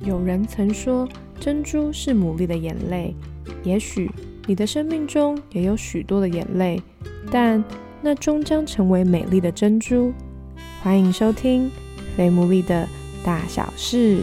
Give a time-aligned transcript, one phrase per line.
[0.00, 1.08] 有人曾说，
[1.40, 3.14] 珍珠是牡蛎的眼泪。
[3.64, 4.10] 也许
[4.46, 6.80] 你的生命中也有许多的眼泪，
[7.30, 7.62] 但
[8.00, 10.12] 那终将成为美丽的珍珠。
[10.82, 11.66] 欢迎收听
[12.16, 12.88] 《非牡蛎的
[13.24, 14.22] 大小事》。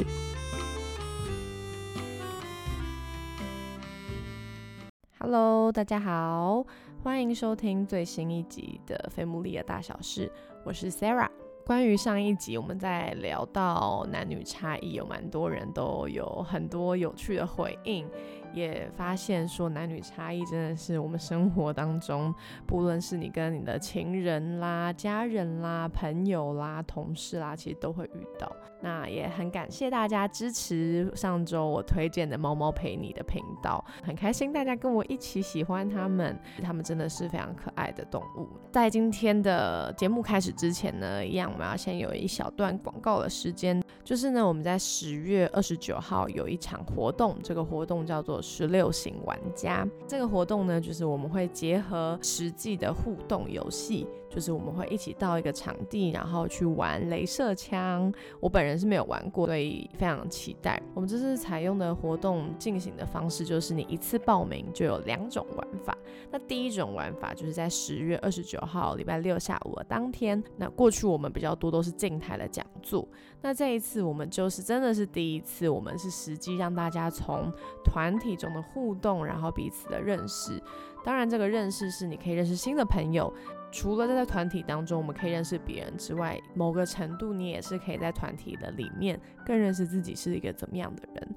[5.19, 6.65] Hello，大家好，
[7.03, 10.27] 欢迎收听最新一集的《非牡蛎的大小事》，
[10.63, 11.29] 我是 Sarah。
[11.65, 18.07] 关于上一集，我们在聊到男女差异，有蛮多人都有很多有趣的回应。
[18.55, 22.33] 也发现说男女差异真的是我们生活当中，
[22.65, 28.49] 不论是你跟你的情人啦、家人啦、朋友啦、同事啦，其实都会遇到。
[28.81, 38.47] 那也很感谢大家支持上周我推荐的猫猫陪你的频道，很开心大家跟我一起喜欢它们，它们真的是非常可爱的动物。
[38.71, 48.41] 在今天的节目开始之前呢，一样我们要先有一小段广告的时间，就是呢我们在十月二十九号有一场活动，这个活动叫做。
[48.45, 54.05] 十六型玩家这个活动呢，就是我们会结合实际的互动游戏。
[54.35, 58.13] 就是我们会一起到一个场地，然后去玩镭射枪。
[58.41, 60.77] 我本人是没有玩过，所以非常期待。
[60.93, 65.97] 我们这次采用的活动进行的方式，就是你一次报名就有两种玩法。
[66.29, 70.43] 那第一种玩法就是在十月二十九号礼拜六下午的当天。
[70.57, 73.07] 那过去我们比较多都是静态的讲座，
[73.41, 77.49] 那这一次我们就是真的是第一次，我们是实际让大家从
[77.85, 80.61] 团体中的互动，然后彼此的认识。
[81.05, 83.31] 当然，这个认识是你可以认识新的朋友。
[83.75, 91.35] 除了在团体当中我们可以认识别人之外，某个程度你也是可以在团体的里面更认识自己是一个怎么样的人。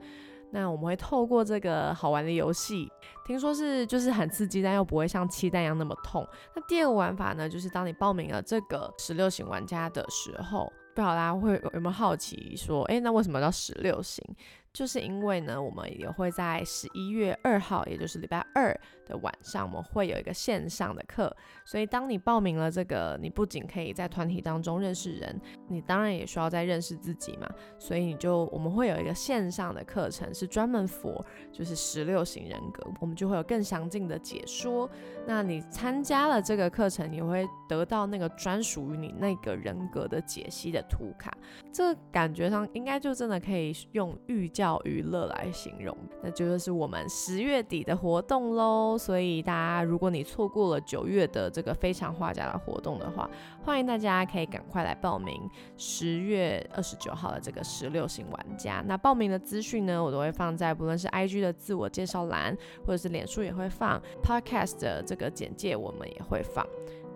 [0.53, 2.89] 那我们会透过这个好玩的游戏，
[3.27, 6.25] 听说是就是很刺激，但又不会像气弹一样那么痛。
[6.55, 14.25] 那第二个玩法呢，就是当你报名了这个十六型玩家的时候，不知道大家会有没有好奇说，哎，那为什么叫十六型？
[14.73, 21.35] 就是因为呢，我们也会在十一月二号，也就是礼拜二的晚上，我们会有一个线上的课。
[21.65, 27.49] 所以，当你报名了这个，你不仅可以在团体当中认识人，你当然也需要在认识自己嘛。
[27.79, 34.89] 所以，你就我们会有一个线上的课程，是专门 for 就是十六型人格，我们就会有更详尽的解说。
[35.27, 41.37] 那你参加了这个课程，你会得到那个专属于你那个人格的解析的图卡。
[41.73, 44.49] 这感觉上应该就真的可以用预。
[44.59, 48.99] 叫娱乐来形容，那就是我们十月底的活动喽。
[48.99, 53.31] 所以大家，如果你错过了九月的这个非常画家的活动的话，
[53.65, 58.83] 欢迎大家可以赶快来报名十月二十九号的这个十六型玩家。
[58.85, 62.53] 那报名的资讯呢，我都会放在不论是 IG 的自我介绍栏，
[62.85, 66.67] 或者是脸书也会放，Podcast 的这个简介我们也会放。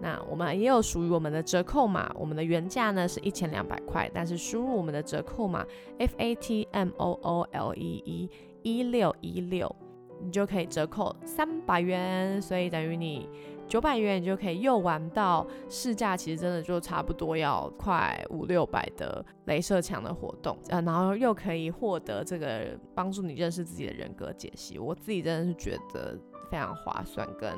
[0.03, 5.65] 那我们也有属于我们的折扣码，我们的原价呢是一千两百块，但是输入我们的折扣码
[5.99, 8.31] F A T M O O L E E
[8.65, 9.73] 一六一六，
[10.21, 13.29] 你就可以折扣三百元，所以等于你
[13.69, 26.19] 九百元，你就可以又玩到市价其实真的就差不多要快五六百的镭射墙的活动，呃，然后又可以获得这个帮助你认识自己的人格解析，我自己真的是觉得。
[26.53, 27.51] 非常划算跟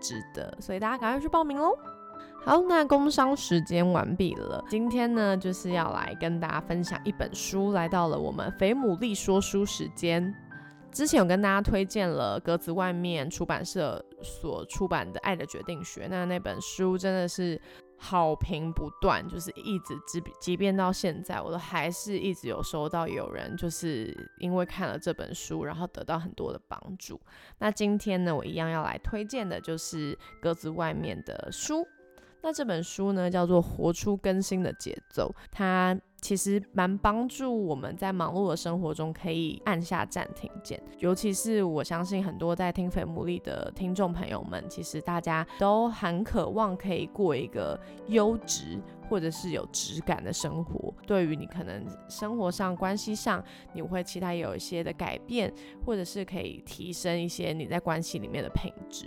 [0.00, 1.78] 值得，所以大家赶快去报名喽！
[2.44, 4.64] 好，那工商时间完毕了。
[4.68, 10.34] 今天呢，就是要来跟大家分享一本书，来到了我们肥牡蛎说书时间。
[10.90, 17.60] 之前有跟大家推荐了格子外面出版社所出版的《爱的决定学》，那那本书真的是。
[18.06, 27.18] 好评不断，就是一直即即便到现在，我都还是一直有收到有人就是因为看了这本书，然后得到很多的帮助。
[27.58, 31.86] 那今天呢，我一样要来推荐的就是格子外面的书。
[32.42, 35.98] 那这本书呢，叫做《活出更新的节奏》，它。
[36.24, 48.80] 其实蛮帮助我们在忙碌的生活中可以按下暂停键，尤其是我相信很多在听粉牡蛎的听众朋友们，其实大家都很渴望可以过一个优质。
[49.08, 53.42] 或者是有质感的生活，对于你可能生活上、关系上，
[53.72, 55.52] 你会期待有一些的改变，
[55.84, 59.06] 或者是可以提升一些你在关系里面的品质。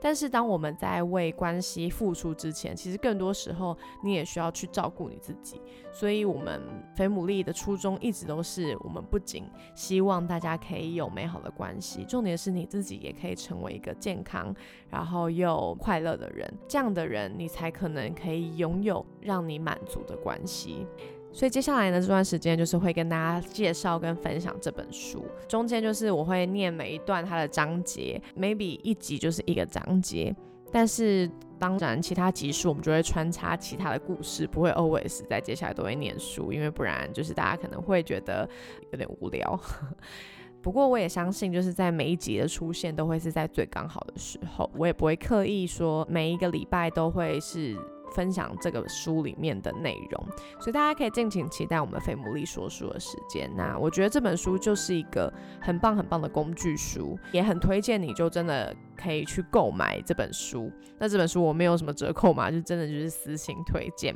[0.00, 5.60] 但是，当我们在为关系付出之前，其实更多时候你也需要去照顾你自己。
[5.90, 6.60] 所以，我们
[6.94, 9.44] 肥牡蛎的初衷一直都是，我们不仅
[9.74, 14.54] 希望大家可以有美好的关系，重点是你自己也可以成为一个健康，
[14.90, 16.52] 然后又快乐的人。
[16.68, 19.37] 这样的人，你才可能可以拥有让。
[19.38, 20.84] 让你满足的关系，
[21.30, 30.34] 所以接下来呢，这段时间就是会跟大家介绍跟分享这本书，中间就是我会念每一段它的章节，maybe 一集就是一个章节，
[30.72, 38.48] 但是当然，其他集数我们就会穿插其他的故事，不会 always 在接下来都会念书，因为不然就是大家可能会觉得
[38.90, 39.60] 有点无聊。
[40.60, 47.76] 不过我也相信，就是在每一集的出现都会是在最刚好的时候，我也不会刻意说每一个礼拜都会是。
[48.12, 50.26] 分享这个书里面的内容，
[50.60, 53.50] 所以大家可以敬请期待我们费姆利说书的时间。
[53.56, 58.74] 那我觉得这本书就是一个很棒很棒的工具书，也很推荐你就真的。
[59.00, 60.70] 可以去购买这本书。
[60.98, 64.12] 那这本书我没有什么折扣嘛，就真的就是私信推荐。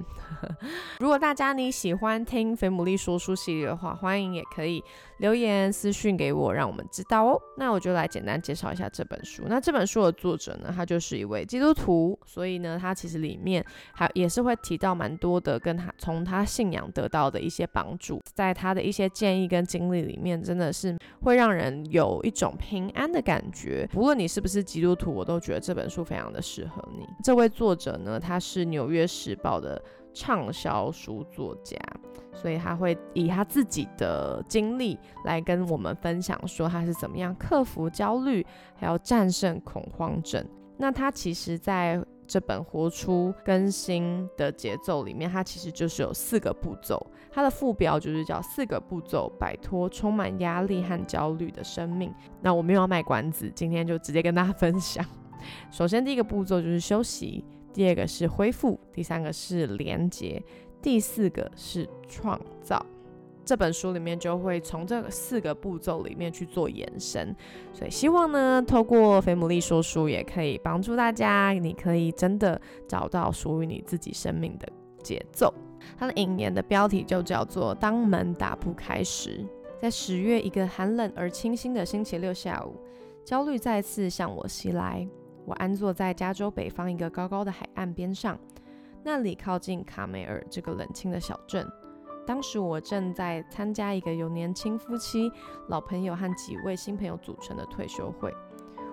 [0.99, 4.83] 如果大家你喜欢听菲姆利说书系列的话，欢迎也可以
[5.19, 7.41] 留言私讯给我，让我们知道哦。
[7.57, 9.45] 那我就来简单介绍一下这本书。
[9.47, 23.89] 那这本书的作者呢，他就是一位基督徒，所以呢，他其实里面还也是会提到蛮多的跟他从他信仰得到的一些帮助，在他的一些建议跟经历里面，真的是会让人有一种平安的感觉。
[23.93, 24.63] 不论你是不是。
[24.73, 27.07] 基督徒，我都觉得这本书非常的适合你。
[27.23, 29.79] 这位作者呢，他是《纽约时报》的
[30.15, 31.77] 畅销书作家，
[32.33, 40.43] 所以他会以他自己的经历来跟我们分享，说他是怎么样克服焦虑，还要战胜恐慌症。
[40.79, 47.07] 那他其实在这本《活出更新的节奏》里面，它其实就是有四个步骤。
[47.31, 52.11] 它的副标就是叫“四个步骤摆脱充满压力和焦虑的生命”。
[52.41, 55.05] 那我没有要卖关子，今天就直接跟大家分享。
[55.71, 60.43] 首先，第一个步骤就是休息；第二个是恢复；第三个是连接；
[60.81, 62.83] 第四个是创造。
[63.45, 67.35] 这本书里面就会从这四个步骤里面去做延伸，
[67.73, 74.69] 所以希望呢，透过菲姆利说书也可以帮助大家，你可以真的找到属于你自己生命的
[75.03, 75.53] 节奏。
[75.99, 79.45] 它的引言的标题就叫做“当门打不开时”。
[79.81, 82.77] 在十月一个寒冷而清新的星期六下午，
[83.25, 85.07] 焦虑再次向我袭来。
[85.45, 88.39] 我安坐在加州北方一个高高的海岸边上，
[89.03, 91.69] 那里靠近卡梅尔这个冷清的小镇。
[92.27, 95.31] 当时我正在参加一个由年轻夫妻、
[95.69, 98.33] 老朋友和几位新朋友组成的退休会。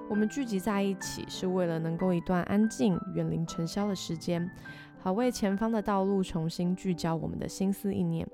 [0.09, 4.49] 我们聚集在一起是为了能够一段安静、远离尘嚣的时间，
[4.97, 8.27] 好为前方的道路重新聚焦我们的心思意念。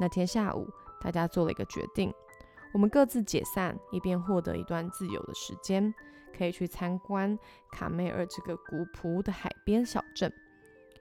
[0.00, 0.64] 那天下午，
[1.00, 2.14] 大家做了一个决定：
[2.72, 5.92] 我们各自解散，以便获得一段自由的时间，
[6.36, 7.36] 可以去参观
[7.72, 10.32] 卡梅尔这个古朴的海边小镇。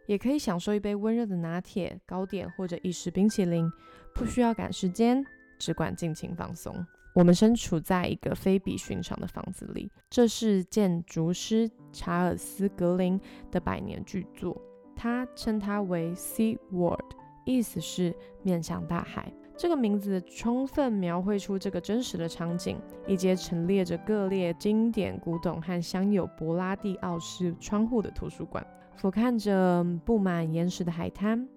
[0.07, 3.71] 也可以享受一杯温热的拿铁、糕点或者意式冰淇淋，
[4.15, 5.23] 不需要赶时间，
[5.59, 6.73] 只管尽情放松。
[7.13, 13.19] 我们身处在一个非比寻常的房子里，这是建筑师查尔斯·格林
[13.51, 14.59] 的百年巨作，
[14.95, 17.13] 他称它为 Sea World，
[17.43, 19.33] 意思是面向大海。
[19.57, 28.63] 这个名字充分描绘出这个真实的场景：一间陈列着各列经典古董和镶有柏拉蒂奥式窗户的图书馆。
[28.97, 31.47] 俯瞰着布满岩石的海滩，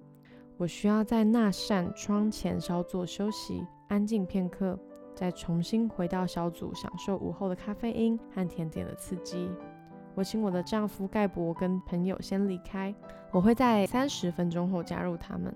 [0.59, 4.79] 我需要在那扇窗前稍作休息，安静片刻，
[5.15, 9.51] 再重新回到小组，享受午后的咖啡因和甜点的刺激。
[10.15, 12.95] 我请我的丈夫盖博跟朋友先离开，
[13.31, 15.55] 我会在三十分钟后加入他们。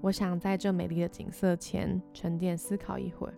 [0.00, 3.34] 我想在这美丽的景色前沉淀思考一会儿。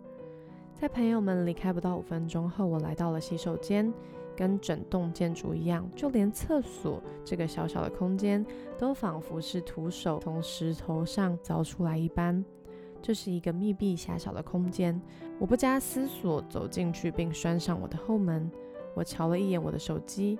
[0.73, 3.93] 在朋友们离开不到五分钟后，我来到了洗手间。
[4.41, 8.43] 跟整栋建筑一样，就连厕所这个小小的空间，
[8.75, 12.43] 都仿佛是徒手从石头上凿出来一般。
[13.03, 14.99] 这是一个密闭狭小的空间，
[15.37, 18.49] 我不加思索走进去，并拴上我的后门。
[18.95, 20.39] 我瞧了一眼我的手机，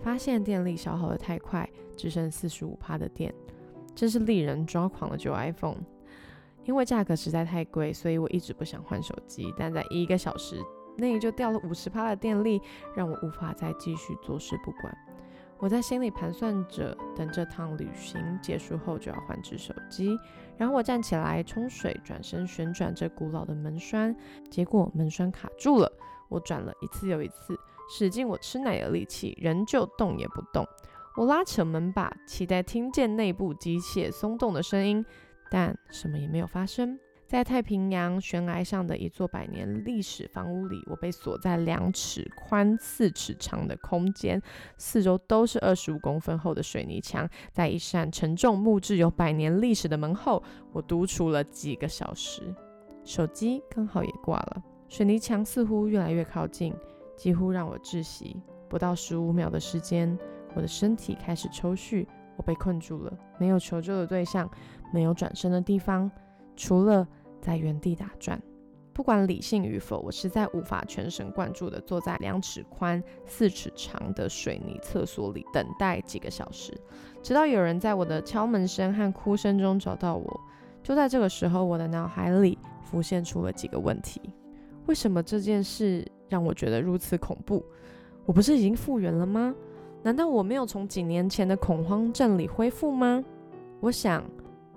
[0.00, 3.34] 发现电力消耗的太快，只剩四十五帕的电，
[3.94, 5.76] 真是令人抓狂的旧 iPhone。
[6.64, 10.56] 因为价格实在太贵，所以我一直不想换手机，但在一个小时。
[10.96, 12.60] 那就掉了五十帕的电力，
[12.94, 14.96] 让我无法再继续坐视不管。
[15.58, 20.18] 我在心里盘算着，等这趟旅行结束后就要换只手机。
[20.56, 24.14] 然后我站起来冲水，转身旋转着古老的门栓，
[24.50, 25.90] 结果门栓卡住了。
[26.28, 27.56] 我转了一次又一次，
[27.88, 30.66] 使尽我吃奶的力气，仍旧动也不动。
[31.16, 35.04] 我拉扯门把，期待听见内部机械松动的声音，
[35.48, 36.98] 但什么也没有发生。
[37.32, 44.38] 在太平洋悬崖上的一座百年历史房屋里，我被锁在两尺宽、四尺长的空间，
[44.76, 47.26] 四周都是二十五公分厚的水泥墙。
[47.50, 52.54] 在一扇沉重、木质、有百年历史的门后，我独处了几个小时，
[53.02, 54.62] 手机刚好也挂了。
[54.86, 56.74] 水泥墙似乎越来越靠近，
[57.16, 58.36] 几乎让我窒息。
[58.68, 60.18] 不到十五秒的时间，
[60.54, 64.46] 我的身体开始抽搐，我被困住了，没有求救的对象，
[64.92, 66.10] 没有转身的地方，
[66.54, 67.08] 除了。
[67.42, 68.40] 在原地打转，
[68.94, 76.72] 不管理性与否，我实在无法全神贯注地坐在两尺宽、四尺长的水泥厕所里等待几个小时，
[77.22, 80.40] 直到有人在我的敲门声和哭声中找到我。
[80.82, 84.20] 就在这个时候，我的脑海里浮现出了几个问题：
[84.86, 87.64] 为什么这件事让我觉得如此恐怖？
[88.24, 89.54] 我不是已经复原了吗？
[90.02, 93.24] 难道我没有从几年前的恐慌症里恢复吗？
[93.80, 94.24] 我想，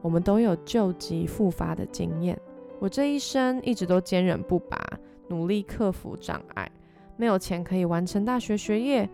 [0.01, 2.39] 我们都有救急复发的经验。
[2.79, 4.77] 我这一生一直都坚韧不拔，
[5.27, 6.69] 努力克服障碍。
[7.17, 9.09] 没有钱可以完成大学学业，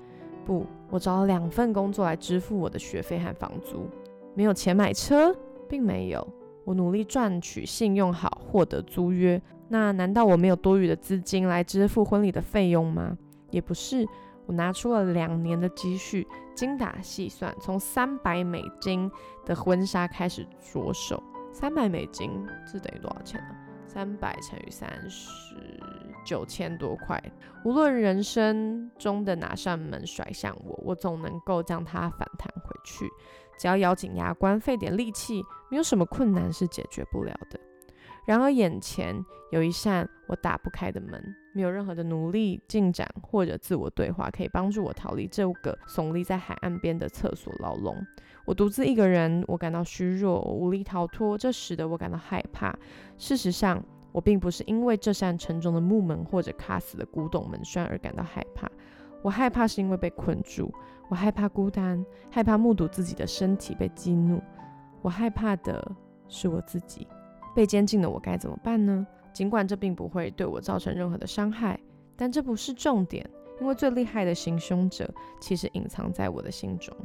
[0.46, 3.88] 不，我找了两份工作来支付我的学费和房租。
[4.34, 5.36] 没有钱买车，
[5.70, 6.28] 并没有。
[6.64, 9.42] 我努力赚取信用好，获得租约。
[9.68, 13.18] 那难道我没有多余的资金来支付婚礼的费用吗？
[13.52, 14.06] 也不是。
[14.48, 19.10] 我拿出了两年的积蓄，精打细算，从三百美金
[19.46, 21.22] 的婚纱开始着手。
[21.54, 22.32] 三百美金
[22.66, 23.56] 这等于多少钱呢？
[23.88, 25.56] 三百乘以三十
[26.26, 27.22] 九千多块。
[27.66, 33.06] 无论人生中的哪扇门甩向我，我总能够将它反弹回去。
[33.60, 37.60] 只要咬紧牙关，费点力气，没有什么困难是解决不了的。
[38.26, 39.16] 然而眼前
[39.52, 41.22] 有一扇我打不开的门，
[41.54, 47.96] 没有任何的努力进展或者自我对话可以帮助我逃离这个耸立在海岸边的厕所牢笼。
[48.46, 52.78] 我独自一个人，我感到虚弱，我无力逃脱，这使得我感到害怕。
[53.18, 58.70] 事实上，我并不是因为这扇沉重的木门或者卡死的古董门栓而感到害怕，
[59.22, 60.74] 我害怕是因为被困住，
[61.10, 64.42] 我害怕孤单，害怕目睹自己的身体被激怒，
[65.02, 65.92] 我害怕的
[66.28, 67.08] 是我自己。
[67.54, 69.06] 被监禁的我该怎么办呢？
[69.34, 71.80] 尽管这并不会对我造成任何的伤害，
[72.18, 73.30] 但这不是重点，
[73.62, 76.96] 因为最厉害的行凶者其实隐藏在我的心中。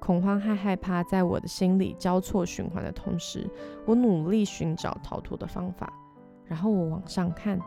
[0.00, 3.48] 恐慌和害怕在我的心里交错循环的同时，
[3.86, 5.92] 我努力寻找逃脱的方法。
[6.46, 7.60] 然后我往上看，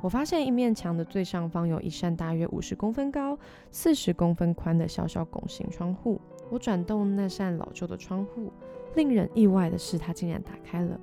[0.00, 3.38] 我发现一面墙的最上方有一扇大约五十公分高、
[3.70, 6.20] 四十公分宽的小小拱形窗户。
[6.50, 8.50] 我转动那扇老旧的窗户，
[8.96, 10.98] 令人意外的是，它竟然打开了。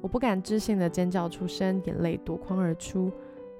[0.00, 3.12] 我不敢置信的尖叫出声，眼泪夺眶而出。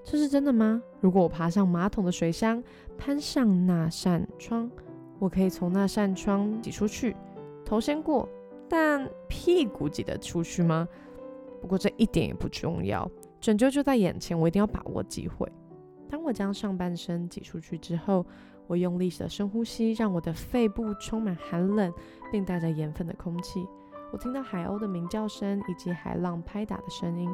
[0.05, 0.81] 这是真的吗？
[1.00, 2.62] 如果我爬上马桶的水箱，
[2.97, 4.71] 攀上那扇窗，
[5.18, 7.16] 我可以从那扇窗挤出去，
[7.64, 8.28] 头先过，
[8.68, 10.87] 但屁股挤得出去吗？
[11.61, 15.50] 不过这一点也不重要，拯救就在眼前，我一定要把握机会。
[16.08, 18.25] 当我将上半身挤出去之后，
[18.66, 21.92] 我用力的深呼吸，让我的肺部充满寒冷
[22.30, 23.66] 并带着盐分的空气。
[24.12, 27.28] 我听到海鸥的鸣叫声以及海浪拍打的声音。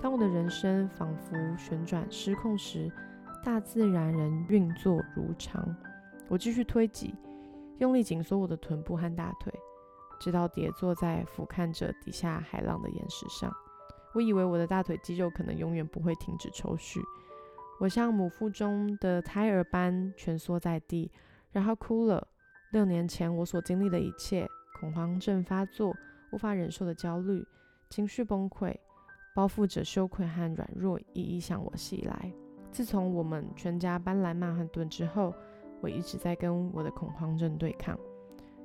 [0.00, 2.92] 当我的人生仿佛旋转失控时，
[3.42, 5.74] 大自然仍运作如常。
[6.28, 7.14] 我继续推挤，
[7.78, 9.52] 用力紧缩我的臀部和大腿，
[10.20, 13.52] 直到跌坐在俯瞰着底下海浪的岩石上。
[14.14, 17.00] 我以为我的大腿肌肉可能永远不会停止抽搐。
[17.80, 21.10] 我像母腹中的胎儿般蜷缩在地，
[21.50, 22.26] 然后哭了。
[22.72, 24.48] 六年前我所经历的一切。
[24.80, 25.94] 恐慌症发作，
[26.32, 27.46] 无法忍受的焦虑，
[27.88, 28.74] 情绪崩溃，
[29.34, 32.32] 包覆着羞愧和软弱，一一向我袭来。
[32.72, 35.32] 自从我们全家搬来曼哈顿之后，
[35.84, 37.98] 我一直在跟我的恐慌症对抗。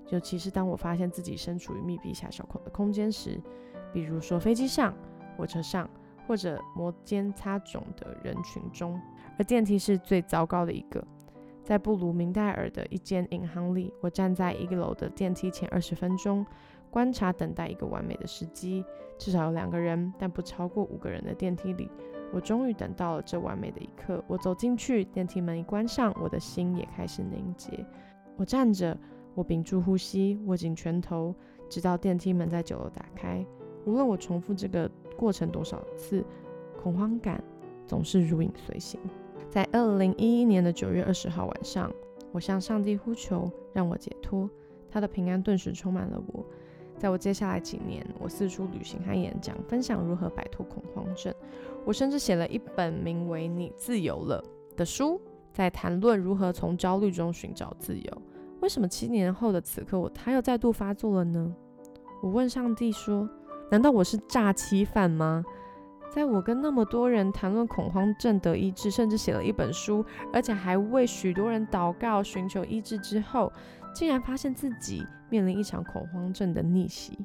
[0.07, 3.37] 尤其是当我发现自己身处于密闭狭小空的空间时，
[3.91, 4.95] 比如说飞机上、
[5.35, 5.87] 火车上，
[6.25, 8.97] 或者摩肩擦踵的人群中，
[9.37, 11.05] 而电梯是最糟糕的一个。
[11.61, 16.45] 在布鲁明戴尔的一间银行里，我站在一楼的电梯前二十分钟，
[16.89, 18.85] 观察等待一个完美的时机。
[19.17, 21.91] 至少有两个人，但不超过五个人的电梯里，
[22.31, 24.23] 我终于等到了这完美的一刻。
[24.27, 27.85] 我走进去，电梯门一关上，我的心也开始凝结。
[28.37, 28.97] 我站着，
[29.35, 31.33] 我屏住呼吸，握紧拳头，
[31.69, 33.45] 直到电梯门在九楼打开。
[33.85, 36.23] 无论我重复这个过程多少次，
[36.81, 37.43] 恐慌感
[37.87, 38.99] 总是如影随形。
[39.49, 41.91] 在二零一一年的九月二十号晚上，
[42.31, 44.49] 我向上帝呼求，让我解脱。
[44.91, 46.45] 他的平安顿时充满了我。
[46.99, 51.33] 在我接下来几年，我四处旅行和演讲，分享如何摆脱恐慌症。
[51.85, 54.43] 我甚至写了一本名为《你自由了》
[54.75, 55.19] 的书，
[55.53, 58.21] 在谈论如何从焦虑中寻找自由。
[58.59, 61.55] 为什么七年后的此刻，我他又再度发作了呢？
[62.21, 63.27] 我问上帝说
[63.71, 65.45] ：“难道我是诈欺犯吗？”
[66.11, 70.03] 在我跟那么多人谈论恐慌症得医治，甚至写了一本书，
[70.33, 73.53] 而且还为许多人祷告寻求医治之后，
[73.93, 77.17] 竟然发现自己面临一场恐慌症的逆袭，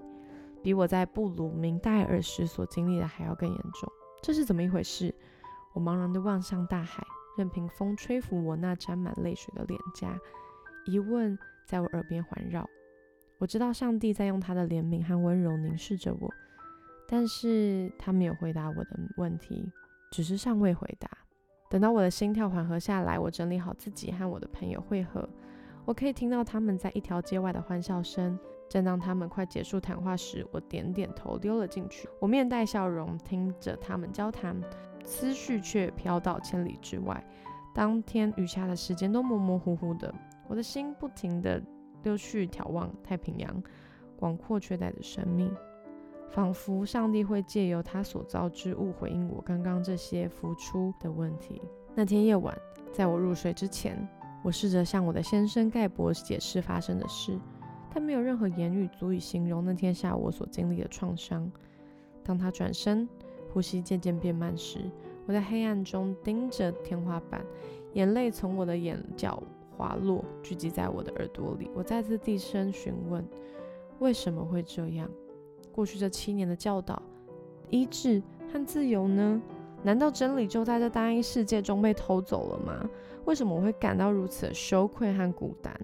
[0.62, 3.90] 比我在布鲁明戴尔时所经历的还要更严重。
[4.22, 5.14] 这是怎么一回事？
[5.72, 7.04] 我茫然地望向大海，
[7.36, 10.18] 任凭风吹拂我那沾满泪水的脸颊，
[10.86, 12.68] 疑问在我耳边环绕。
[13.38, 16.32] 我知道上帝在用他的怜悯和温柔凝视着我。
[17.06, 19.70] 但是他没有回答我的问题。
[20.10, 21.10] 只是尚未回答。
[21.68, 25.28] 等到我的心跳缓和下来，我整理好自己和我的朋友会合，
[25.84, 28.38] 我可以听到他们在一条街外的欢笑声。
[28.66, 32.08] 正当他们快结束谈话时，我点点头，溜了进去。
[32.18, 34.56] 我面带笑容，听着他们交谈，
[35.04, 37.22] 思绪却飘到千里之外。
[37.74, 40.12] 当天余下的时间都模模糊糊的，
[40.48, 41.62] 我的心不停地
[42.02, 43.62] 溜去眺望太平洋，
[44.16, 45.54] 广阔却带着生命，
[46.30, 51.60] 仿佛上帝会借由他所造之物回应我刚刚这些浮出的问题。
[51.94, 52.56] 那天夜晚，
[52.92, 54.08] 在我入睡之前，
[54.44, 57.40] 我试着向我的先生盖博解释发生的事。
[57.90, 61.50] 他没有任何言语足以形容那天下午我所经历的创伤。
[62.22, 63.08] 当他转身，
[63.52, 64.90] 呼吸渐渐变慢时，
[65.26, 67.42] 我在黑暗中盯着天花板，
[67.94, 69.42] 眼泪从我的眼角
[69.76, 71.70] 滑落，聚集在我的耳朵里。
[71.74, 73.24] 我再次低声询问：
[74.00, 75.08] 为什么会这样？
[75.72, 77.00] 过去这七年的教导、
[77.70, 78.22] 医治
[78.52, 79.40] 和自由呢？
[79.82, 82.88] 难道真理就在这单一世界中被偷走了吗？
[83.26, 85.74] 为什么我会感到如此的羞愧和孤单？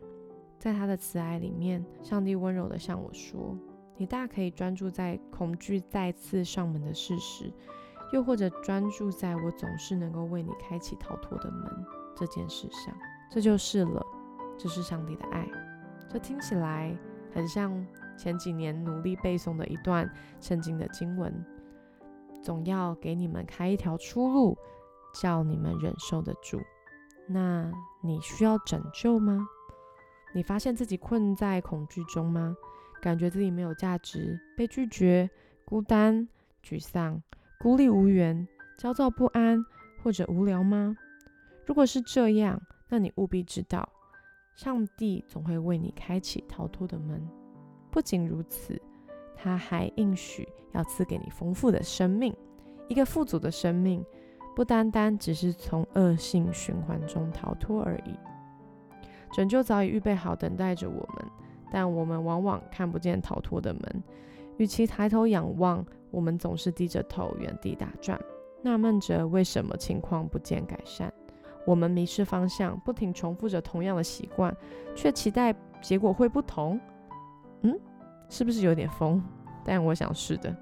[0.58, 3.56] 在他的慈爱里面，上帝温柔地向我说
[3.96, 7.50] ：“你大可以专注在恐惧再次上门的事实，
[8.12, 11.64] 又或者专注在我总是能够为你开启逃脱的门
[12.14, 12.94] 这件事上。
[13.30, 14.04] 这就是了，
[14.58, 15.48] 这是上帝的爱。
[16.10, 16.94] 这听起来
[17.32, 17.86] 很像
[18.18, 20.06] 前几年努力背诵的一段
[20.40, 21.32] 圣经的经文，
[22.42, 24.58] 总要给你们开一条出路，
[25.14, 26.60] 叫你们忍受得住。
[27.32, 27.72] 那
[28.02, 29.46] 你需要拯救吗？”
[30.34, 32.56] 你发现自己困在恐惧中吗？
[33.00, 35.28] 感觉自己没有价值，被拒绝，
[35.64, 36.28] 孤单、
[36.62, 37.20] 沮丧、
[37.58, 38.46] 孤立无援、
[38.76, 39.64] 焦躁不安，
[40.02, 40.94] 或者无聊吗？
[41.66, 43.88] 如果是这样，那你务必知道，
[44.54, 47.26] 上帝总会为你开启逃脱的门。
[47.90, 48.80] 不仅如此，
[49.34, 52.36] 他还应许要赐给你丰富的生命，
[52.88, 54.04] 一个富足的生命，
[54.60, 58.14] 不单单只是从恶性循环中逃脱而已。
[59.32, 61.30] 拯救早已预备好，等待着我们，
[61.72, 64.04] 但我们往往看不见逃脱的门。
[64.58, 68.20] 与其抬头仰望，我们总是低着头原地打转，
[68.60, 71.10] 纳闷着为什么情况不见改善。
[71.64, 74.54] 我们迷失方向，不停重复着同样的习惯，
[74.94, 76.78] 却期待结果会不同。
[77.62, 77.80] 嗯，
[78.28, 79.24] 是不是有点疯？
[79.64, 80.54] 但我想是的。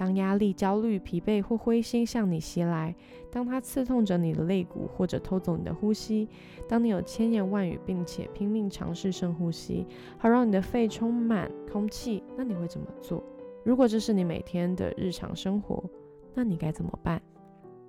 [0.00, 2.94] 当压力、焦虑、疲惫或灰心向你袭来，
[3.30, 6.26] 当它刺痛着你的肋骨，或者偷走你的呼吸，
[6.66, 9.86] 当你有千言万语，并且拼命尝试深呼吸，
[10.16, 13.22] 好让你的肺充满空气，那你会怎么做？
[13.62, 15.84] 如果这是你每天的日常生活，
[16.32, 17.20] 那你该怎么办？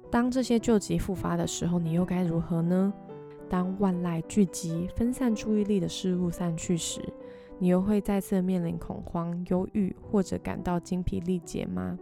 [0.09, 2.93] 当这些旧疾复发的时候，你又该如何呢？
[3.47, 7.01] 当万籁俱寂、分散注意力的事物散去时，
[7.61, 11.95] 你又会再次面临恐慌、忧郁，或者感到精疲力竭吗？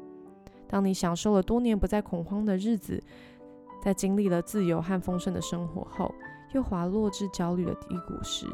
[0.69, 3.03] 当你享受了多年不再恐慌的日子，
[3.83, 6.15] 在经历了自由和丰盛的生活后，
[6.53, 8.45] 又滑落至焦虑的低谷时，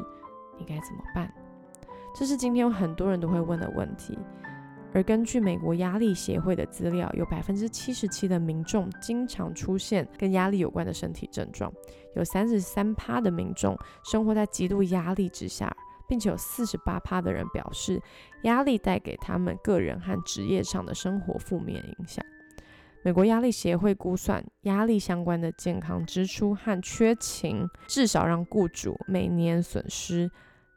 [0.58, 1.32] 你该怎么办？
[2.12, 4.18] 这是今天很多人都会问的问题。
[4.92, 11.72] 而根据美国压力协会的资料，有百分之七十七的民众经常出现跟压力有关的身体症状，
[12.16, 15.72] 有三十三趴的民众生活在极度压力之下。
[16.08, 18.00] 并且有四十八趴的人表示，
[18.42, 22.24] 压力带给他们个人和职业上的生活负面影响。
[23.02, 30.28] 美国压力协会估算，压力相关的健康支出和缺勤，至少让雇主每年损失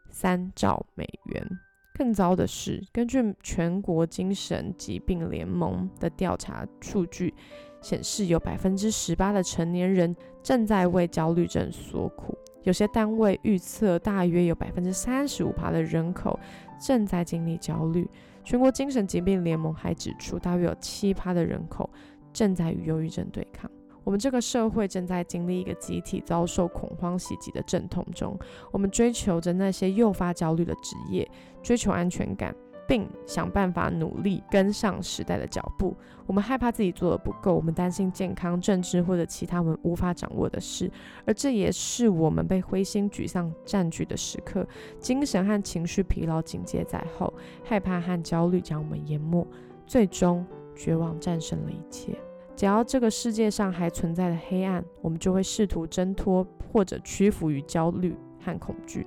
[0.09, 1.47] 三兆美元。
[1.95, 7.33] 更糟的是，根据全国精神疾病联盟的调查数据
[7.81, 12.37] 显示，有百分之十八的成年人正在为焦虑症所苦。
[12.63, 16.37] 有些单位预测，大约有百分之三十五的人口
[16.79, 18.07] 正在经历焦虑。
[18.43, 21.89] 全国精神疾病联盟还指出，大约有七趴的人口
[22.33, 23.69] 正在与忧郁症对抗。
[24.03, 28.37] 我们这个社会正在经历一个集体遭受恐慌袭击的阵痛中。
[28.71, 31.29] 我们追求着那些诱发焦虑的职业，
[31.61, 32.55] 追求安全感。
[32.89, 35.95] 并想办法努力跟上时代的脚步。
[36.25, 40.91] 我们害怕自己做的不够，我们担心健康、政治或者其他我们无法掌握的事，
[41.23, 44.67] 而这也是我们被灰心沮丧占据的时刻。
[44.99, 47.32] 精神和情绪疲劳紧接在后，
[47.63, 49.45] 害怕和焦虑将我们淹没，
[49.86, 50.43] 最终
[50.75, 52.17] 绝望战胜了一切。
[52.56, 59.06] 只要这个世界上还存在的黑暗，我们就会试图挣脱或者屈服于焦虑和恐惧。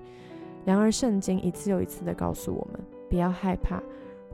[0.64, 2.80] 然而，圣经一次又一次地告诉我们。
[3.12, 3.82] 不要害怕，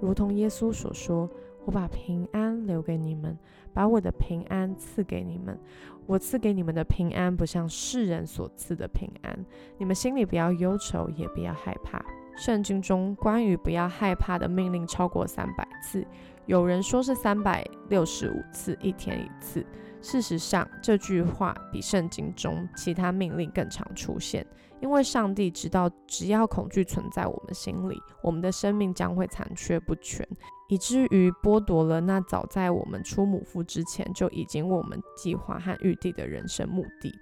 [0.00, 1.28] 如同耶稣所说
[1.66, 3.36] ：“我把平安留给你们，
[3.74, 5.58] 把我的平安赐给你们。
[6.06, 9.44] 我赐给你们的平安，不像世人所赐的平安。
[9.78, 12.00] 你们心里不要忧愁，也不要害怕。”
[12.38, 16.06] 圣经中关于不要害怕的命令超过三百次，
[16.46, 19.66] 有人说是三百六十五次，一天一次。
[20.00, 24.46] 事实上，这句话比圣经中其他命令更常出现，
[24.80, 30.26] 因为上帝知道，只要恐惧存在我们心里，我们的生命将会残缺不全，
[30.68, 37.12] 以至于剥夺了那早在我们出母腹之前就已经为我们计划和预定的人生目的。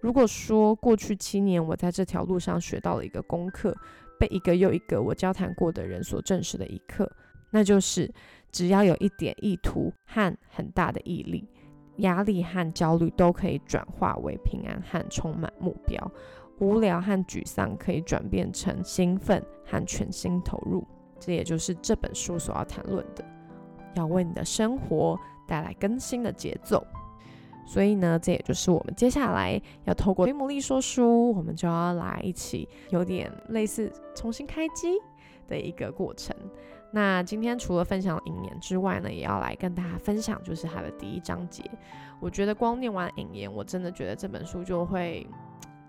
[0.00, 3.76] 如果说过去七年我在这条路上学到了一个功课，
[4.18, 7.10] 被一个又一个我交谈过的人所证实的一刻，
[7.50, 8.10] 那就是
[8.50, 11.46] 只要有一点意图和很大的毅力。
[11.98, 16.10] 压力和焦虑都可以转化为平安和充满目标，
[16.58, 20.86] 无聊和沮丧可以转变成兴奋和全心投入。
[21.18, 23.24] 这也就是这本书所要谈论的，
[23.94, 26.86] 要为你的生活带来更新的节奏。
[27.66, 31.02] 所以呢，这也就是我们接下来要透过《黑魔力说书》，
[31.36, 34.96] 我们就要来一起有点类似重新开机
[35.48, 36.36] 的一个过程。
[36.90, 41.62] 那今天除了分享引言之外呢，也要来跟大家分享，就是它的第一章节。
[42.20, 45.26] 我觉得光念完引言，我真的觉得这本书就会。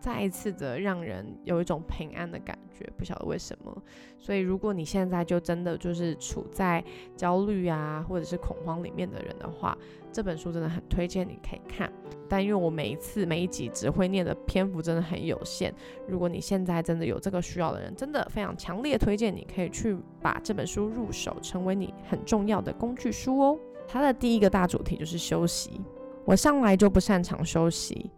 [0.08, 3.84] 再一次的让人有一种平安的感觉，不晓得为什么。
[4.18, 6.82] 所以，如果你现在就真的就是处在
[7.18, 9.78] 焦虑啊，或者是恐慌里面的人的话，
[10.10, 11.92] 这本书真的很推荐你可以看。
[12.30, 15.74] 但因为我每一次每一集只会念的篇幅真的很有限，
[16.08, 23.60] 如果你现在真的有这个需要的人，真的非常强烈推荐你可以去把这本书入手，成为你很重要的工具书哦。
[23.86, 25.82] 它的第一个大主题就是休息。
[26.24, 28.10] 我上来就不擅长休息。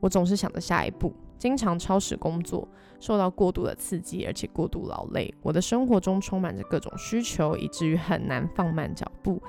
[0.00, 2.66] 我总是想着下一步，经常超时工作，
[3.00, 5.32] 受到过度的刺激，而且过度劳累。
[5.42, 9.42] 我的生活中充满着各种需求，以至于很难放慢脚步。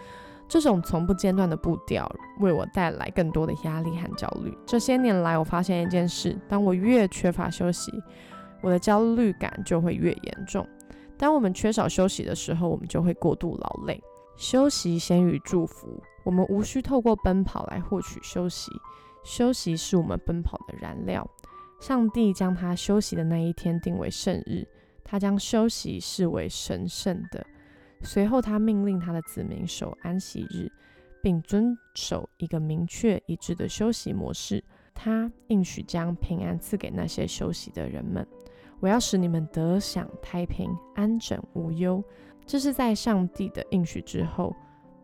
[0.49, 4.57] 这种从不间断的步调为我带来更多的压力和焦虑。
[4.65, 7.91] 这些年来，我发现一件事：当我越缺乏休息，
[8.61, 10.65] 我的焦虑感就会越严重。
[11.17, 14.01] 当我们缺少休息的时候，我们就会过度劳累。
[14.37, 18.71] 休息先于祝福，我们无需透过奔跑来获取休息。
[19.23, 21.27] 休息是我们奔跑的燃料。
[21.79, 24.67] 上帝将他休息的那一天定为圣日，
[25.03, 27.45] 他将休息视为神圣的。
[28.01, 30.71] 随后，他命令他的子民守安息日，
[31.21, 34.63] 并遵守一个明确一致的休息模式。
[34.93, 38.25] 他应许将平安赐给那些休息的人们。
[38.79, 42.03] 我要使你们得享太平、安枕、无忧。
[42.45, 44.55] 这是在上帝的应许之后。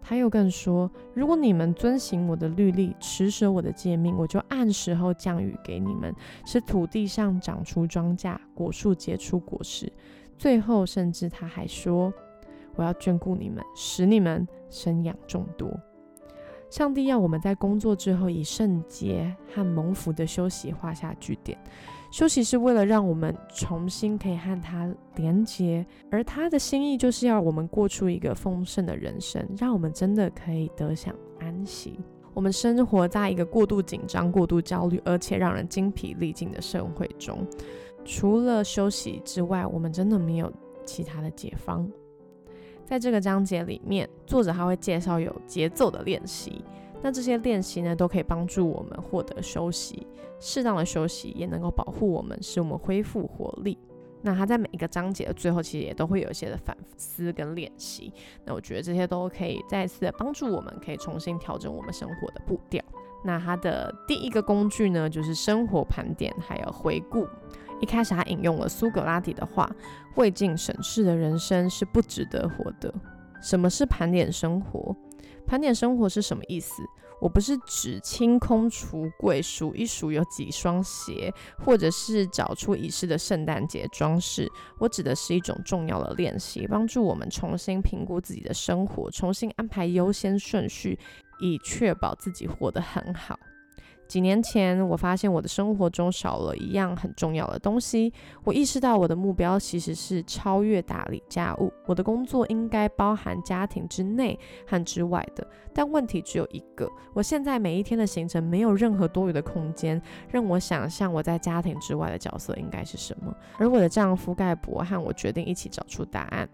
[0.05, 6.13] 他又更说：“如果你们遵行我的律例，持守我的诫命，我就按时候降雨给你们，
[6.45, 9.91] 使土地上长出庄稼，果树结出果实。
[10.37, 12.13] 最后，甚至他还说：
[12.75, 15.71] 我要眷顾你们，使你们生养众多。
[16.69, 21.57] 上帝要我们在工作之后，以圣洁和蒙福的休息画下句点。”
[22.13, 31.99] 休息是为了让我们重新可以和他连接，而他的心意就是要我们过出一个丰盛的人生，让我们真的可以得享安息。
[32.35, 37.43] 我们生活在一个过度紧张、过度焦虑，而且让人精疲力尽的社会中，
[38.05, 40.53] 除了休息之外，我们真的没有
[40.85, 41.91] 其他的解方。
[42.85, 46.63] 在这个章节里面，作者还会介绍有节奏的练习。
[47.03, 50.07] 那这些练习呢，都可以帮助我们获得休息，
[50.39, 53.77] 适当的休息也能够保护我们，使我们恢复活力。
[54.21, 58.13] 那他在每一个章节的最后，其实也都会有一些的反思跟练习。
[58.45, 62.81] 那我觉得这些都可以再次的帮助我们，可以重新调整我们生活的步调。
[63.25, 67.27] 那他的第一个工具呢，就是生活盘点还有回顾。
[67.81, 69.69] 一开始他引用了苏格拉底的话
[70.15, 72.93] ：“未尽审视的人生是不值得活的。”
[73.43, 74.95] 什么是盘点生活？
[75.45, 76.83] 盘点生活是什么意思？
[77.21, 84.51] 我不是指清空橱柜数一数有几双鞋，或者是找出遗失的圣诞节装饰。
[84.77, 90.99] 我指的是一种重要的练习，帮助我们重新评估自己的生活，重新安排优先顺序，
[91.39, 93.39] 以确保自己活得很好。
[94.07, 98.13] 几年前，我发现我的生活中少了一样很重要的东西。
[98.43, 101.71] 我意识到我的目标其实是超越打理家务。
[101.87, 104.37] 我的工作应该包含家庭之内
[104.67, 113.33] 和之外的，但问题只有一个：我现在每一天的行程没有任何多余的空间让我想象我在家庭之外的角色应该是什么。
[113.57, 116.47] 而我的丈夫盖博和我决定一起找出答案。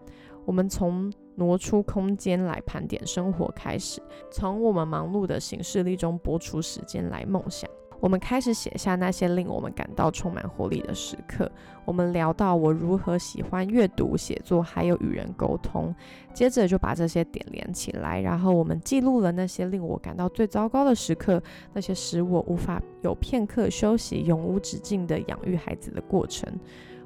[0.50, 7.70] 我们从挪出空间来盘点生活开始，从我们忙碌的行事历中拨出时间来梦想。
[8.00, 11.48] 我们开始写下那些令我们感到充满活力的时刻。
[11.84, 15.94] 我们聊到我如何喜欢阅读、写作，还有与人沟通。
[16.34, 21.40] 接着就把这些点连起来，然后我们记录了那些令我感到最糟糕的时刻，
[21.72, 26.52] 那些使我无法有片刻休息、永无止境的养育孩子的过程。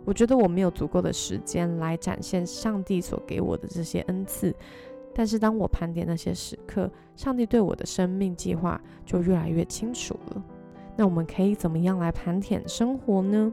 [0.04, 4.54] 我觉得我没有足够的时间来展现上帝所给我的这些恩赐。
[5.14, 10.42] 但是当我盘点那些时刻，上帝对我的生命计划就越来越清楚了。
[10.96, 13.52] 那我们可以怎么样来盘点生活呢？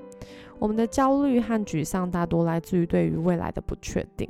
[0.60, 4.30] 我们的焦虑和沮丧大多来自于对于未来的不确定。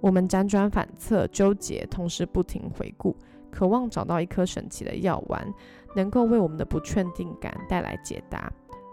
[0.00, 3.14] 我们辗转反侧、纠结，同时不停回顾，
[3.50, 5.46] 渴望找到一颗神奇的药丸，
[5.94, 8.50] 能够为我们的不确定感带来解答。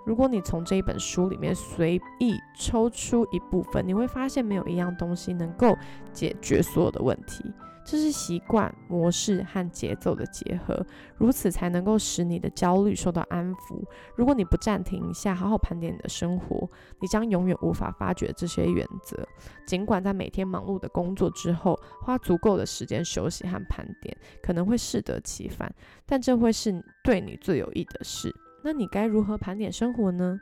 [0.08, 5.78] 如果你从这一本书里面随意抽出一部分，你会发现没有一样东西能够
[6.14, 7.44] 解决所有的问题。
[7.84, 10.86] 这是习惯模式和节奏的结合，
[11.18, 13.82] 如此才能够使你的焦虑受到安抚。
[14.16, 16.70] 如果你不暂停一下，好好盘点你的生活，
[17.02, 19.28] 你将永远无法发掘这些原则。
[19.66, 25.70] 尽管在每天忙碌的工作之后，花足够的时间休息和盘点，可能会适得其反，
[26.06, 28.34] 但这会是对你最有益的事。
[28.68, 30.38] 那你该如何盘点生活呢？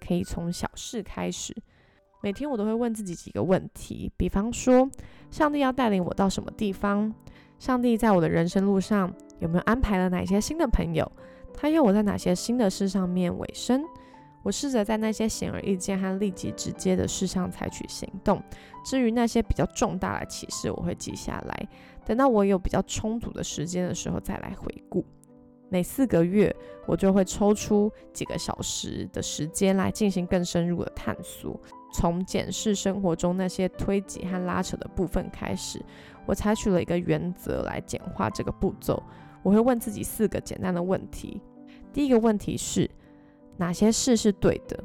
[0.00, 1.52] 可以从小事开始。
[2.22, 4.88] 每天我都会问自己几个问题，比方说，
[5.28, 7.12] 上帝要带领我到什么地方？
[7.58, 11.10] 上帝在我的人生路上有没有安排了哪些新的朋友？
[11.52, 13.82] 他要我在哪些新的事上面委身？
[14.44, 18.40] 我试着在那些显而易见和立即直接的事上采取行动。
[18.84, 21.68] 至于那些比较重大的启示，我会记下来，
[22.06, 25.04] 等到我有比较充足的时间的时候再来回顾。
[25.68, 26.54] 每四个月，
[26.86, 31.60] 我就会抽出几个小时的时间来进行更深入的探索。
[31.92, 35.82] 从检视生活中那些推挤和拉扯的部分开始，
[36.26, 39.02] 我采取了一个原则来简化这个步骤。
[39.42, 41.40] 我会问自己四个简单的问题。
[41.92, 42.90] 第一个问题是：
[43.56, 44.82] 哪些事是对的？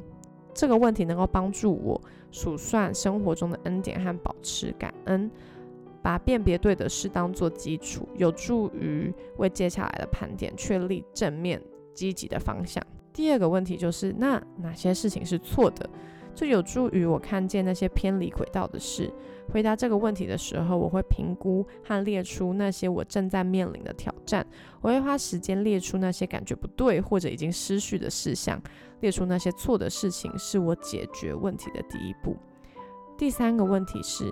[0.54, 5.30] 这个问题能够帮助我数算生活中的恩典和保持感恩，
[6.04, 11.58] 把辨别对的事当做基础，有助于为接下来的盘点确立正面
[11.94, 12.84] 积极的方向。
[13.10, 15.88] 第二个问题就是：那哪些事情是错的？
[16.34, 19.10] 这有助于我看见那些偏离轨道的事。
[19.50, 24.46] 回答这个问题的时候，我会评估和列出那些我正在面临的挑战。
[24.82, 28.60] 我会花时间列出那些感觉不对或者已经失序的事项，
[29.00, 32.36] 列出那些错的事情是我解决问题的第一步。
[33.16, 34.30] 第三个问题是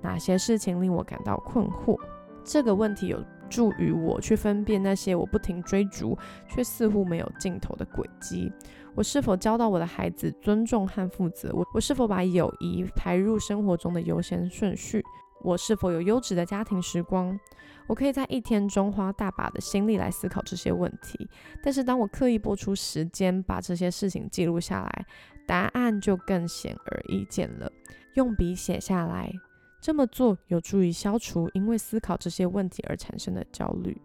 [0.00, 1.98] 哪些事情令我感到困惑？
[2.44, 8.52] 这个问题有助于我去分辨那些我不停追逐却似乎没有尽头的轨迹。
[8.94, 11.50] 我是否教导我的孩子尊重和负责？
[11.54, 15.04] 我我是否把友谊排入生活中的优先顺序？
[15.42, 17.38] 我是否有优质的家庭时光？
[17.86, 21.28] 我可以在一天中花大把的心力来思考这些问题，
[21.62, 25.06] 但是当我刻意拨出时间把这些事情记录下来，
[25.46, 27.70] 答案就更显而易见了。
[28.14, 29.32] 用笔写下来，
[29.80, 33.96] 这么做有助于消除因为思考这些问题而产生的焦虑。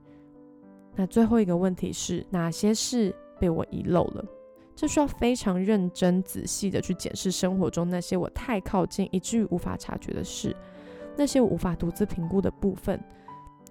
[0.95, 4.23] 那最后一个问题是哪些事被我遗漏了？
[4.75, 10.55] 这需要非常认真仔细的去检视生活中那些我太靠近以至于无法察觉的事，
[11.15, 12.99] 那些我无法独自评估的部分。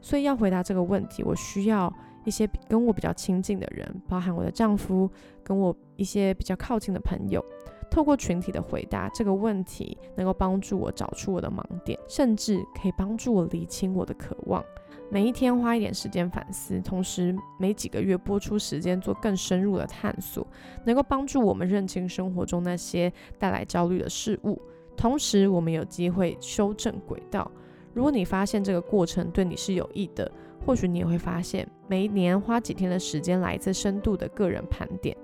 [0.01, 1.93] 所以要回答这个问题，我需要
[2.25, 5.09] 一些跟我比较亲近的人，包含我的丈夫，
[5.45, 7.45] 跟我一些比较靠近的朋友。
[7.93, 14.65] 透过群体的回答这个问题，能够帮助我找出我的盲点，甚至可以帮助我理清我的渴望。
[15.11, 20.47] 每一天花一点时间反思，同时每几个月拨出时间做更深入的探索，
[20.87, 24.59] 能够帮助我们认清生活中那些带来焦虑的事物。
[24.97, 27.51] 同时，我们有机会修正轨道。
[27.93, 30.33] 如果你发现这个过程对你是有益的，
[30.65, 35.15] 或许你也会发现，每一年花几天的时间来一次深度的个人盘点，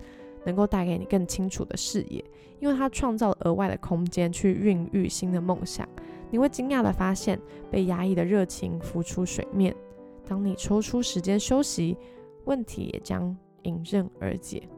[0.44, 2.24] 能够带给你更清楚的视野，
[2.60, 5.88] 因为它创造了额外的空间去孕育新的梦想。
[6.30, 9.74] 你会惊讶地发现，被压抑的热情浮出水面。
[10.26, 11.96] 当你抽出时间休息，
[12.44, 14.68] 问题也将迎刃而解。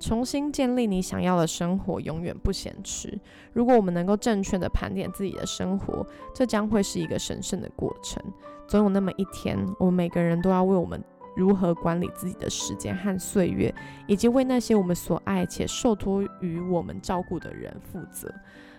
[0.00, 3.18] 重新建立你想要的生活，永远不嫌迟。
[3.52, 8.22] 如果我们能够正确的盘点自己的生活，这将会是一个神圣的过程。
[8.66, 11.02] 总有那么一天，我们每个人都要为我们
[11.36, 13.74] 如何管理自己的时间和岁月，
[14.06, 18.32] 以及为那些我们所爱且受托于我们照顾的人负责。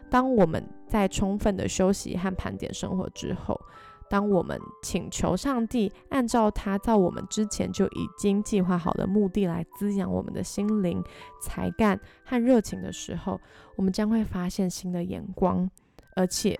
[0.09, 3.59] 当我们在充分的休息和盘点生活之后，
[4.07, 11.03] 当我们请求上帝按照他在我们之前就已经计划好的目的来滋养我们的心灵、
[11.41, 13.41] 才干和热情的时候，
[13.75, 15.67] 我们将会发现新的眼光，
[16.15, 16.57] 而且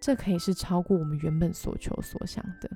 [0.00, 2.70] 这可以是超过我们原本所求所想的。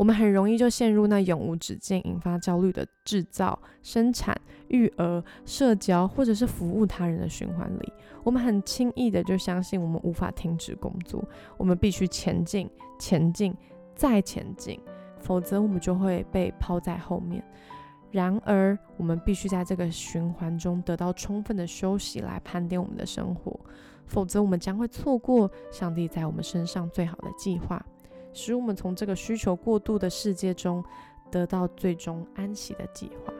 [0.00, 4.34] 我们很容易就陷入那永无止境、引发焦虑的制造、生产、
[4.68, 7.92] 育儿、社交或者是服务他人的循环里。
[8.24, 11.22] 我们很轻易的就相信我们无法停止工作，
[11.58, 12.66] 我们必须前进、
[12.98, 13.54] 前进、
[13.94, 14.80] 再前进，
[15.18, 17.44] 否则我们就会被抛在后面。
[18.10, 23.60] 然而，我们必须在这个循环中得到充分的休息，来盘点我们的生活。
[24.06, 27.84] 否则我们将会错过上帝在我们身上最好的计划，
[28.32, 30.84] 使我们从这个需求过度的世界中
[31.30, 33.32] 得到最终安息的计划。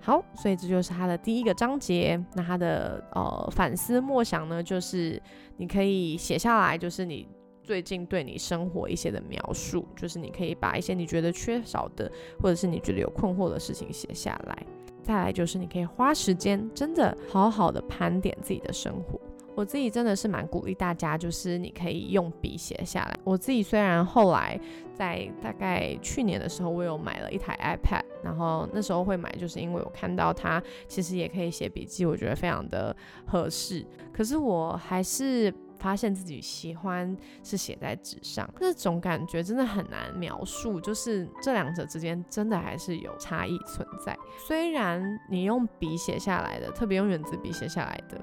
[0.00, 2.20] 好，所以这就是他的第一个章节。
[2.34, 5.22] 那他的呃反思默想呢，就是
[5.56, 7.28] 你可以写下来，就是你
[7.62, 14.66] 最近对你生活一些的描述，就是你可以把一些你觉得缺少的，或者是你觉得有困惑的事情写下来。
[15.04, 19.20] 再来就是你可以花时间，真的好好的盘点自己的生活。
[19.54, 23.18] 我自己真的是蛮鼓励大家，就是你可以用笔写下来。
[23.24, 24.58] 我自己虽然后来
[24.94, 33.84] 在大概去年的时候，我有买了一台 iPad，然后那时候会买，就是因为我看到它其实也可以写笔记，我觉得非常的合适。
[34.12, 44.16] 可是我还是发现自己喜欢是写在纸上，那种感觉真的很难描述，就是这两者之间真的还是有差异存在。
[44.46, 48.18] 虽然你用笔写下来的，特别用圆珠笔写下来的。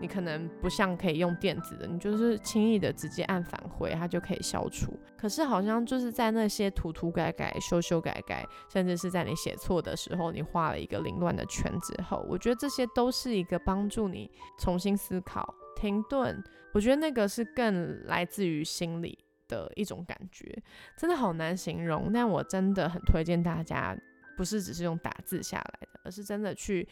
[0.00, 4.98] 你可能不像可以用电子的，你就是轻易的直接按返回，它就可以消除。
[5.16, 16.42] 可是好像就是在那些涂涂改改、修修改改，甚至是在你写错的时候，你画了一个凌乱的圈之后，我觉得这些都是一个帮助你重新思考、停顿。
[16.72, 20.62] 我觉得那个是更来自于心理的一种感觉，
[20.96, 22.12] 真的好难形容。
[22.12, 23.96] 但我真的很推荐大家，
[24.36, 26.86] 不是只是用打字下来的，而是真的去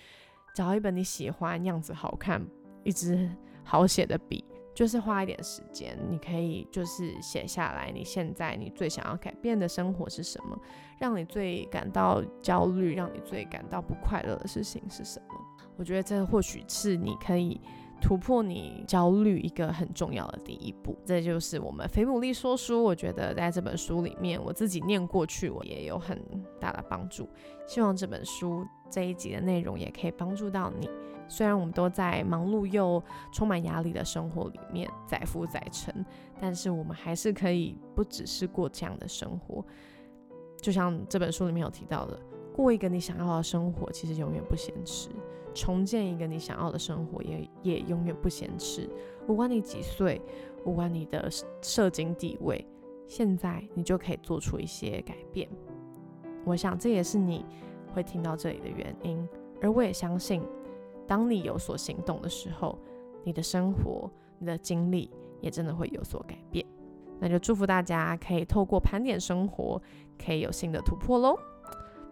[0.55, 2.45] 找一本你喜欢、样子好看。
[2.87, 3.29] 一支
[3.65, 10.57] 好写的笔，就是花一点时间，你可以就是写下来，你现在你最想要改变的生活是什么？
[11.01, 15.35] 让你最感到焦虑，让你最感到不快乐的事情是什么？
[15.77, 17.61] 我觉得这或许是你可以
[18.01, 20.97] 突破你焦虑一个很重要的第一步。
[21.05, 26.21] 这就是我们菲姆利说书，我觉得在这本书里面，我自己念过去，我也有很
[26.61, 27.29] 大的帮助。
[27.67, 30.89] 希望这本书这一集的内容也可以帮助到你。
[31.29, 36.05] 虽然我们都在忙碌又充满压力的生活里面载浮载沉，
[36.41, 39.65] 但是我们还是可以不只是过这样的生活。
[40.63, 42.21] 就像这本书里面有提到的，
[42.57, 45.11] 过一个你想要的生活，其实永远不嫌迟；
[45.55, 48.89] 重建一个你想要的生活，也也永远不嫌迟。
[49.29, 50.21] 无管你几岁，
[50.65, 51.29] 无管你的
[51.61, 52.67] 社经地位，
[53.07, 55.49] 现在你就可以做出一些改变。
[56.45, 57.45] 我想这也是你
[57.93, 59.29] 会听到这里的原因，
[59.61, 60.43] 而我也相信。
[61.07, 62.79] 当你有所行动的时候，
[63.23, 66.67] 你的生活、你的经历也真的会有所改变。
[67.19, 69.81] 那就祝福大家可以透过盘点生活，
[70.19, 71.39] 可以有新的突破喽。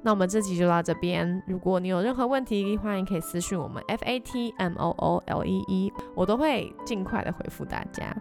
[0.05, 1.43] 那我们这集就到这边。
[1.47, 8.15] 如果你有任何问题，欢迎可以私信我们 F A T M O O L E E，我都会尽快的回复大家。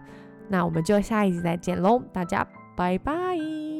[0.48, 3.73] 那我们就下一集再见喽，大家拜拜。